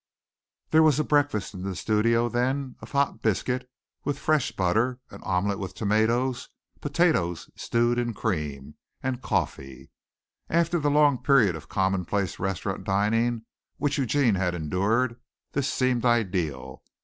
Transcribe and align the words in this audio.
There 0.71 0.81
was 0.81 0.99
a 0.99 1.03
breakfast 1.03 1.53
in 1.53 1.61
the 1.61 1.75
studio 1.75 2.27
then 2.27 2.75
of 2.79 2.93
hot 2.93 3.21
biscuit 3.21 3.69
with 4.03 4.17
fresh 4.17 4.51
butter, 4.51 4.99
an 5.11 5.21
omelette 5.21 5.59
with 5.59 5.75
tomatoes, 5.75 6.49
potatoes 6.79 7.51
stewed 7.55 7.99
in 7.99 8.15
cream, 8.15 8.77
and 9.03 9.21
coffee. 9.21 9.91
After 10.49 10.79
the 10.79 10.89
long 10.89 11.19
period 11.21 11.55
of 11.55 11.69
commonplace 11.69 12.39
restaurant 12.39 12.83
dining 12.83 13.43
which 13.77 13.99
Eugene 13.99 14.33
had 14.41 14.55
endured, 14.55 15.17
this 15.51 15.71
seemed 15.71 16.03
ideal. 16.03 16.81